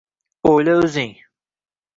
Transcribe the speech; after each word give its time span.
O’yla 0.51 0.73
o’zing 0.79 1.15